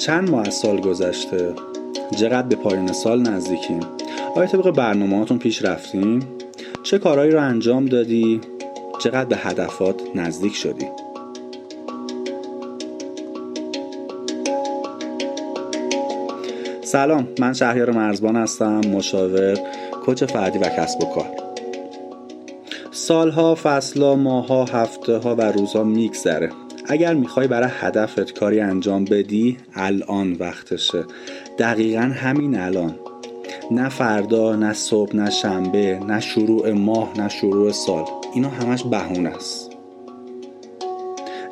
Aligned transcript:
چند 0.00 0.30
ماه 0.30 0.46
از 0.46 0.54
سال 0.54 0.80
گذشته 0.80 1.54
چقدر 2.16 2.46
به 2.48 2.56
پایان 2.56 2.92
سال 2.92 3.20
نزدیکیم. 3.20 3.80
آیا 4.36 4.46
طبق 4.46 4.70
برنامه 4.70 5.24
پیش 5.24 5.64
رفتیم؟ 5.64 6.28
چه 6.82 6.98
کارهایی 6.98 7.30
رو 7.30 7.40
انجام 7.40 7.86
دادی؟ 7.86 8.40
چقدر 8.98 9.24
به 9.24 9.36
هدفات 9.36 10.02
نزدیک 10.14 10.54
شدی؟ 10.54 10.86
سلام 16.82 17.28
من 17.38 17.52
شهریار 17.52 17.90
مرزبان 17.90 18.36
هستم 18.36 18.80
مشاور 18.80 19.58
کوچ 20.04 20.24
فردی 20.24 20.58
و 20.58 20.62
کسب 20.62 21.02
و 21.02 21.06
کار. 21.06 21.30
سالها 22.90 23.54
فصلها 23.62 24.14
ماها 24.14 24.64
هفته 24.64 25.16
ها 25.16 25.34
و 25.34 25.40
روزها 25.40 25.84
میگذره. 25.84 26.50
اگر 26.88 27.14
می‌خوای 27.14 27.46
برای 27.46 27.70
هدفت 27.80 28.38
کاری 28.38 28.60
انجام 28.60 29.04
بدی 29.04 29.56
الان 29.74 30.32
وقتشه. 30.32 31.04
دقیقا 31.58 32.00
همین 32.00 32.58
الان. 32.58 32.94
نه 33.70 33.88
فردا 33.88 34.56
نه 34.56 34.72
صبح 34.72 35.16
نه 35.16 35.30
شنبه 35.30 35.98
نه 35.98 36.20
شروع 36.20 36.72
ماه 36.72 37.12
نه 37.16 37.28
شروع 37.28 37.72
سال. 37.72 38.04
اینا 38.34 38.48
همش 38.48 38.82
بهونه 38.82 39.28
است. 39.28 39.70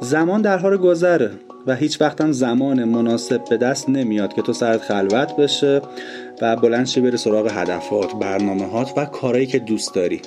زمان 0.00 0.42
در 0.42 0.58
حال 0.58 0.76
گذره 0.76 1.30
و 1.66 1.74
هیچ 1.74 2.00
وقتم 2.00 2.32
زمان 2.32 2.84
مناسب 2.84 3.44
به 3.50 3.56
دست 3.56 3.88
نمیاد 3.88 4.34
که 4.34 4.42
تو 4.42 4.52
سرت 4.52 4.82
خلوت 4.82 5.36
بشه 5.36 5.82
و 6.42 6.56
بلند 6.56 6.86
شه 6.86 7.00
بره 7.00 7.16
سراغ 7.16 7.52
هدفات 7.52 8.14
برنامه 8.14 8.66
هات 8.66 8.92
و 8.96 9.04
کارهایی 9.04 9.46
که 9.46 9.58
دوست 9.58 9.94
داری. 9.94 10.20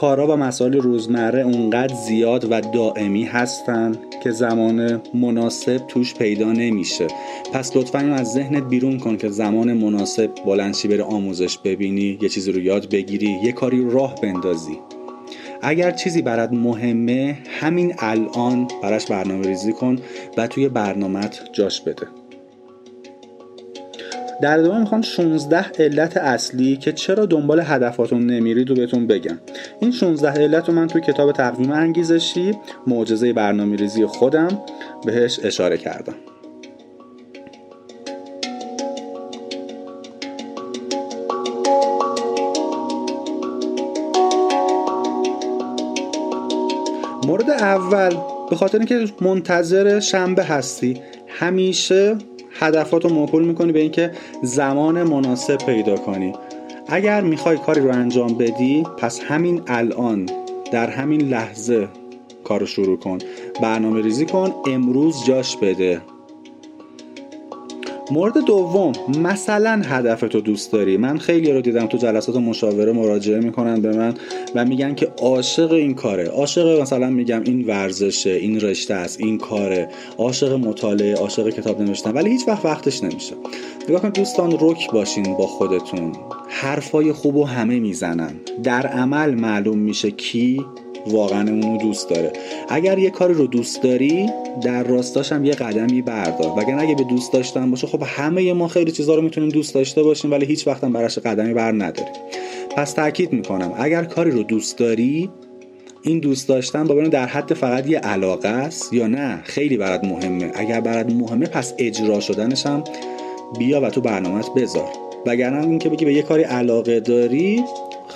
کارا 0.00 0.26
و 0.26 0.36
مسائل 0.36 0.72
روزمره 0.72 1.42
اونقدر 1.42 1.94
زیاد 1.94 2.52
و 2.52 2.60
دائمی 2.60 3.24
هستن 3.24 3.98
که 4.22 4.30
زمان 4.30 5.02
مناسب 5.14 5.76
توش 5.88 6.14
پیدا 6.14 6.52
نمیشه. 6.52 7.06
پس 7.52 7.76
لطفا 7.76 7.98
اینو 7.98 8.14
از 8.14 8.32
ذهنت 8.32 8.62
بیرون 8.62 8.98
کن 8.98 9.16
که 9.16 9.28
زمان 9.28 9.72
مناسب 9.72 10.30
بلنشی 10.46 10.88
بره 10.88 11.02
آموزش 11.02 11.58
ببینی 11.58 12.18
یه 12.22 12.28
چیزی 12.28 12.52
رو 12.52 12.60
یاد 12.60 12.90
بگیری 12.90 13.38
یه 13.42 13.52
کاری 13.52 13.90
راه 13.90 14.14
بندازی. 14.22 14.78
اگر 15.62 15.90
چیزی 15.90 16.22
برات 16.22 16.52
مهمه 16.52 17.38
همین 17.60 17.94
الان 17.98 18.68
براش 18.82 19.06
برنامه 19.06 19.46
ریزی 19.46 19.72
کن 19.72 19.98
و 20.36 20.46
توی 20.46 20.68
برنامت 20.68 21.40
جاش 21.52 21.80
بده. 21.80 22.17
در 24.40 24.58
ادامه 24.58 24.80
می‌خوام 24.80 25.02
16 25.02 25.66
علت 25.78 26.16
اصلی 26.16 26.76
که 26.76 26.92
چرا 26.92 27.26
دنبال 27.26 27.60
هدفاتون 27.60 28.26
نمیرید 28.26 28.68
رو 28.68 28.74
بهتون 28.74 29.06
بگم. 29.06 29.38
این 29.80 29.92
16 29.92 30.30
علت 30.30 30.68
رو 30.68 30.74
من 30.74 30.86
توی 30.86 31.00
کتاب 31.00 31.32
تقویم 31.32 31.72
انگیزشی 31.72 32.54
معجزه 32.86 33.32
برنامه 33.32 33.76
ریزی 33.76 34.06
خودم 34.06 34.62
بهش 35.06 35.40
اشاره 35.42 35.76
کردم. 35.78 36.14
مورد 47.26 47.50
اول 47.50 48.16
به 48.50 48.56
خاطر 48.56 48.78
اینکه 48.78 49.04
منتظر 49.20 50.00
شنبه 50.00 50.44
هستی 50.44 51.00
همیشه 51.28 52.16
هدفات 52.58 53.04
رو 53.04 53.10
موکول 53.10 53.44
می‌کنی 53.44 53.72
به 53.72 53.80
اینکه 53.80 54.10
زمان 54.42 55.02
مناسب 55.02 55.56
پیدا 55.56 55.96
کنی. 55.96 56.32
اگر 56.88 57.20
می‌خوای 57.20 57.56
کاری 57.56 57.80
رو 57.80 57.92
انجام 57.92 58.34
بدی 58.34 58.82
پس 58.98 59.20
همین 59.20 59.62
الان 59.66 60.26
در 60.72 60.90
همین 60.90 61.20
لحظه 61.20 61.88
کار 62.44 62.60
رو 62.60 62.66
شروع 62.66 62.98
کن. 62.98 63.18
برنامه 63.62 64.02
ریزی 64.02 64.26
کن 64.26 64.54
امروز 64.66 65.24
جاش 65.26 65.56
بده. 65.56 66.00
مورد 68.10 68.44
دوم 68.44 68.92
مثلا 69.22 69.82
هدف 69.84 70.20
تو 70.20 70.40
دوست 70.40 70.72
داری. 70.72 70.96
من 70.96 71.18
خیلی 71.18 71.52
رو 71.52 71.60
دیدم 71.60 71.86
تو 71.86 71.98
جلسات 71.98 72.36
مشاوره 72.36 72.92
مراجعه 72.92 73.40
می‌کنن 73.40 73.80
به 73.80 73.96
من 73.96 74.14
و 74.54 74.64
میگن 74.64 74.94
که 74.94 75.08
عاشق 75.18 75.72
این 75.72 75.94
کاره. 75.94 76.28
عاشق 76.28 76.80
مثلا 76.80 77.10
میگم 77.10 77.42
این 77.44 77.66
ورزشه 77.66 78.30
این 78.30 78.60
رشته 78.60 78.94
است 78.94 79.20
این 79.20 79.38
کاره. 79.38 79.88
عاشق 80.18 80.52
مطالعه 80.52 81.14
عاشق 81.14 81.48
کتاب 81.48 81.82
نوشتن. 81.82 82.12
ولی 82.12 82.30
هیچ 82.30 82.48
وقت 82.48 82.64
وقتش 82.64 83.04
نمیشه. 83.04 83.34
نگاه 83.88 84.02
کن 84.02 84.08
دوستان 84.10 84.56
رک 84.60 84.90
باشین 84.90 85.36
با 85.36 85.46
خودتون. 85.46 86.12
حرفای 86.48 87.12
خوب 87.12 87.36
و 87.36 87.44
همه 87.44 87.78
می‌زنن. 87.78 88.34
در 88.62 88.86
عمل 88.86 89.34
معلوم 89.34 89.78
میشه 89.78 90.10
کی 90.10 90.64
واقعا 91.06 91.50
اونو 91.50 91.76
دوست 91.76 92.10
داره. 92.10 92.32
اگر 92.68 92.98
یه 92.98 93.10
کاری 93.10 93.34
رو 93.34 93.46
دوست 93.46 93.82
داری 93.82 94.30
در 94.62 94.82
راستاش 94.82 95.32
هم 95.32 95.44
یه 95.44 95.52
قدمی 95.52 96.02
بردار. 96.02 96.58
وگرنه 96.58 96.82
اگه 96.82 96.94
به 96.94 97.04
دوست 97.04 97.32
داشتن 97.32 97.70
باشه 97.70 97.86
خب 97.86 98.02
همه 98.06 98.52
ما 98.52 98.68
خیلی 98.68 98.92
چیزا 98.92 99.14
رو 99.14 99.22
می‌تونیم 99.22 99.48
دوست 99.48 99.74
داشته 99.74 100.02
باشیم 100.02 100.30
ولی 100.30 100.46
هیچ 100.46 100.66
وقت 100.66 100.84
هم 100.84 100.92
براش 100.92 101.18
قدمی 101.18 101.54
بر 101.54 101.72
نداریم. 101.72 102.12
پس 102.76 102.92
تاکید 102.92 103.32
می‌کنم 103.32 103.72
اگر 103.78 104.04
کاری 104.04 104.30
رو 104.30 104.42
دوست 104.42 104.78
داری 104.78 105.30
این 106.02 106.18
دوست 106.18 106.48
داشتن 106.48 106.84
با 106.84 106.94
در 106.94 107.26
حد 107.26 107.54
فقط 107.54 107.86
یه 107.86 107.98
علاقه 107.98 108.48
است 108.48 108.92
یا 108.92 109.06
نه 109.06 109.40
خیلی 109.44 109.76
برات 109.76 110.04
مهمه. 110.04 110.50
اگر 110.54 110.80
برات 110.80 111.12
مهمه 111.12 111.46
پس 111.46 111.74
اجرا 111.78 112.20
شدنش 112.20 112.66
هم 112.66 112.84
بیا 113.58 113.80
و 113.80 113.90
تو 113.90 114.00
برنامهت 114.00 114.54
بذار. 114.56 114.88
وگرنه 115.26 115.66
اینکه 115.66 115.88
بگی 115.88 116.04
به 116.04 116.14
یه 116.14 116.22
کاری 116.22 116.42
علاقه 116.42 117.00
داری 117.00 117.64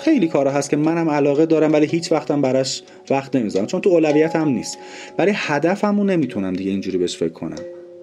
خیلی 0.03 0.27
کارا 0.27 0.51
هست 0.51 0.69
که 0.69 0.77
منم 0.77 1.09
علاقه 1.09 1.45
دارم 1.45 1.73
ولی 1.73 1.85
هیچ 1.85 2.11
وقتم 2.11 2.41
براش 2.41 2.81
وقت 3.09 3.35
نمی‌ذارم. 3.35 3.65
چون 3.65 3.81
تو 3.81 3.89
اولویت 3.89 4.35
هم 4.35 4.47
نیست. 4.47 4.77
ولی 5.17 5.31
هدفمو 5.35 6.03
نمی‌تونم 6.03 6.53
دیگه 6.53 6.71
اینجوری 6.71 6.97
بهش 6.97 7.17
فکر 7.17 7.33
کنم. 7.33 7.59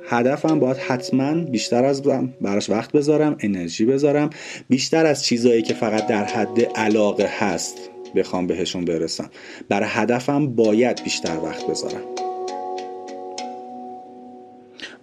هدفم 0.08 0.60
باید 0.60 0.76
حتما 0.76 1.34
بیشتر 1.34 1.84
از 1.84 2.02
براش 2.40 2.70
وقت 2.70 2.92
بذارم 2.92 3.36
انرژی 3.40 3.84
بذارم. 3.84 4.30
بیشتر 4.68 5.06
از 5.06 5.24
چیزایی 5.24 5.62
که 5.62 5.74
فقط 5.74 6.06
در 6.06 6.24
حد 6.24 6.60
علاقه 6.76 7.30
هست 7.38 7.76
بخوام 8.14 8.46
بهشون 8.46 8.84
برسم. 8.84 9.30
برای 9.68 9.88
هدفم 9.90 10.46
باید 10.46 11.02
بیشتر 11.04 11.36
وقت 11.44 11.66
بذارم. 11.66 12.02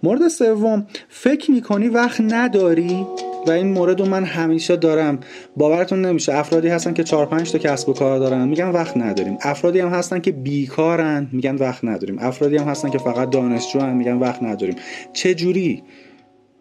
مورد 0.02 0.28
سوم 0.28 0.86
فکر 1.08 1.50
می‌کنی 1.50 1.88
وقت 1.88 2.20
نداری؟ 2.20 3.06
و 3.46 3.50
این 3.50 3.66
مورد 3.66 4.00
رو 4.00 4.06
من 4.06 4.24
همیشه 4.24 4.76
دارم. 4.76 5.18
باورتون 5.56 6.04
نمیشه 6.04 6.34
افرادی 6.34 6.68
هستن 6.68 6.92
که 6.92 7.04
4 7.04 7.26
5 7.26 7.52
تا 7.52 7.58
کسب 7.58 7.88
و 7.88 7.92
کار 7.92 8.18
دارن 8.18 8.48
میگن 8.48 8.70
وقت 8.70 8.96
نداریم. 8.96 9.38
افرادی 9.42 9.80
هم 9.80 9.88
هستن 9.88 10.18
که 10.18 10.32
بیکارن 10.32 11.28
میگن 11.32 11.56
وقت 11.56 11.84
نداریم. 11.84 12.18
افرادی 12.18 12.56
هم 12.56 12.68
هستن 12.68 12.90
که 12.90 12.98
فقط 12.98 13.30
دانشجو 13.30 13.86
میگن 13.86 14.16
وقت 14.16 14.42
نداریم. 14.42 14.76
چه 15.12 15.34
جوری؟ 15.34 15.82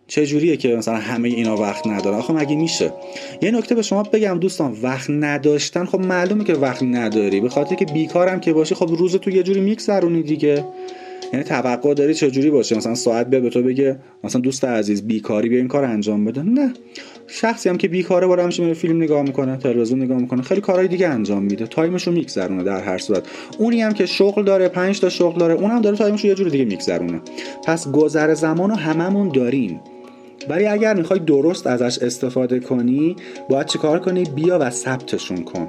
چه 0.07 0.25
جوریه 0.25 0.57
که 0.57 0.75
مثلا 0.75 0.95
همه 0.95 1.29
اینا 1.29 1.57
وقت 1.57 1.87
ندارن؟ 1.87 2.17
آخه 2.17 2.33
مگه 2.33 2.55
میشه؟ 2.55 2.93
یه 3.41 3.51
نکته 3.51 3.75
به 3.75 3.81
شما 3.81 4.03
بگم 4.03 4.39
دوستان 4.39 4.77
وقت 4.81 5.09
نداشتن 5.09 5.85
خب 5.85 5.99
معلومه 5.99 6.43
که 6.43 6.53
وقت 6.53 6.83
نداری. 6.83 7.41
به 7.41 7.49
خاطر 7.49 7.75
که 7.75 7.85
بیکارم 7.85 8.39
که 8.39 8.53
باشی 8.53 8.75
خب 8.75 8.89
روز 8.89 9.15
تو 9.15 9.29
یه 9.29 9.43
جوری 9.43 9.59
میگذرونی 9.59 10.23
دیگه. 10.23 10.65
یعنی 11.33 11.45
توقع 11.45 11.93
داری 11.93 12.13
چجوری 12.13 12.49
باشه؟ 12.49 12.77
مثلا 12.77 12.95
ساعت 12.95 13.27
به 13.27 13.49
تو 13.49 13.61
بگه 13.61 13.99
مثلا 14.23 14.41
دوست 14.41 14.65
عزیز 14.65 15.07
بیکاری 15.07 15.49
بیا 15.49 15.57
این 15.57 15.67
کار 15.67 15.83
انجام 15.83 16.25
بده. 16.25 16.43
نه. 16.43 16.73
شخصی 17.27 17.69
هم 17.69 17.77
که 17.77 17.87
بیکاره 17.87 18.27
پا 18.27 18.45
میشه 18.45 18.73
فیلم 18.73 18.97
نگاه 19.03 19.21
می‌کنه 19.21 19.57
تلویزیون 19.57 20.01
نگاه 20.01 20.17
می‌کنه 20.17 20.41
خیلی 20.41 20.61
کارهای 20.61 20.87
دیگه 20.87 21.07
انجام 21.07 21.43
میده. 21.43 21.67
time 21.67 21.94
ش 21.94 22.07
رو 22.07 22.13
میگذرونه 22.13 22.63
در 22.63 22.79
هر 22.79 22.97
صورت. 22.97 23.23
اونی 23.57 23.81
هم 23.81 23.93
که 23.93 24.05
شغل 24.05 24.43
داره 24.43 24.67
پنج 24.67 24.99
تا 24.99 25.09
شغل 25.09 25.39
داره 25.39 25.53
اونم 25.53 25.81
داره 25.81 25.97
time 25.97 26.15
ش 26.15 26.23
رو 26.23 26.29
یه 26.29 26.35
جور 26.35 26.49
دیگه 26.49 26.65
میگذرونه. 26.65 27.21
پس 27.65 27.91
گذر 27.91 28.33
زمان 28.33 28.69
رو 28.69 28.75
هممون 28.75 29.29
داریم. 29.29 29.79
ولی 30.49 30.65
اگر 30.65 30.93
می‌خوای 30.93 31.19
درست 31.19 31.67
ازش 31.67 31.97
استفاده 31.99 32.59
کنی 32.59 33.15
باید 33.49 33.67
چیکار 33.67 33.99
کنی؟ 33.99 34.23
بیا 34.23 34.57
و 34.61 34.69
ثبتشون 34.69 35.43
کن. 35.43 35.67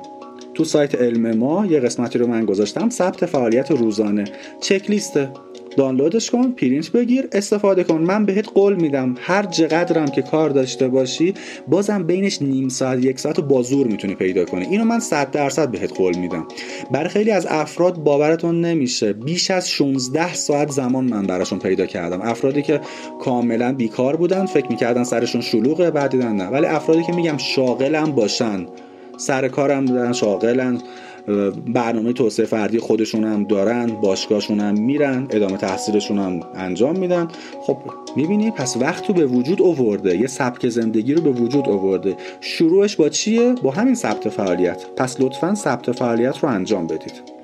تو 0.55 0.65
سایت 0.65 0.95
علم 0.95 1.37
ما 1.37 1.67
یه 1.67 1.81
قسمتی 1.81 2.19
رو 2.19 2.27
من 2.27 2.45
گذاشتم. 2.45 2.91
ثبت 2.91 3.27
فعالیت 3.27 3.71
روزانه. 3.71 4.25
چک 4.61 4.91
لیسته 4.91 5.29
دانلودش 5.79 6.31
کن 6.31 6.53
پرینت 6.53 6.93
بگیر 6.93 7.29
استفاده 7.33 7.85
کن. 7.85 7.99
من 7.99 8.27
بهت 8.27 8.49
قول 8.49 8.75
میدم 8.75 9.15
هر 9.21 9.43
چقدرم 9.43 10.07
که 10.07 10.23
کار 10.23 10.51
داشته 10.51 10.89
باشی 10.89 11.35
بازم 11.69 12.03
بینش 12.03 12.43
نیم 12.43 12.69
ساعت 12.69 13.05
یک 13.05 13.21
ساعت 13.21 13.41
با 13.41 13.63
زور 13.63 13.87
می‌تونی 13.87 14.15
پیدا 14.15 14.45
کنی. 14.45 14.65
اینو 14.65 14.85
من 14.85 14.99
100 15.01 15.31
درصد 15.31 15.71
بهت 15.71 15.93
قول 15.93 16.17
میدم. 16.17 16.47
برای 16.91 17.09
خیلی 17.09 17.31
از 17.31 17.47
افراد 17.51 17.95
باورتون 17.95 18.61
نمیشه. 18.61 19.13
بیش 19.13 19.51
از 19.51 19.71
16 19.71 20.35
ساعت 20.35 20.71
زمان 20.71 21.05
من 21.05 21.27
براشون 21.27 21.59
پیدا 21.59 21.87
کردم. 21.87 22.23
افرادی 22.23 22.63
که 22.63 22.81
کاملا 23.21 23.73
بیکار 23.73 24.17
بودن 24.17 24.47
فکر 24.47 24.67
می‌کردن 24.71 25.05
سرشون 25.05 25.41
شلوغه 25.41 25.91
بعد 25.91 26.11
دیدن 26.11 26.33
نه. 26.33 26.47
ولی 26.47 26.67
افرادی 26.67 27.03
که 27.03 27.13
میگم 27.13 27.37
شاغلم 27.37 28.13
باشن 28.13 28.67
سر 29.17 29.49
کارم 29.49 29.85
بودن 29.85 30.13
شاغلن. 30.13 30.79
برنامه 31.67 32.13
توسعه 32.13 32.47
فردی 32.47 32.79
خودشون 32.79 33.25
هم 33.25 33.45
دارن 33.45 33.87
باشگاهشون 33.87 34.61
هم 34.61 34.81
میرن 34.81 35.27
ادامه 35.31 35.57
تحصیلشون 35.57 36.19
هم 36.19 36.41
انجام 36.55 36.99
میدن. 36.99 37.29
خب 37.63 37.77
می‌بینی؟ 38.17 38.51
پس 38.51 38.77
وقت 38.77 39.09
رو 39.09 39.15
به 39.15 39.27
وجود 39.27 39.63
اوورده 39.63 40.17
یه 40.17 40.27
سبک 40.27 40.69
زندگی 40.69 41.15
رو 41.15 41.23
به 41.23 41.31
وجود 41.31 41.69
اوورده 41.69 42.17
شروعش 42.41 42.97
با 42.97 43.09
چیه؟ 43.09 43.55
با 43.63 43.71
همین 43.71 43.95
ثبت 43.95 44.29
فعالیت. 44.29 44.87
پس 44.97 45.21
لطفا 45.21 45.55
ثبت 45.55 45.93
فعالیت 45.93 46.39
رو 46.39 46.49
انجام 46.49 46.87
بدید. 46.87 47.38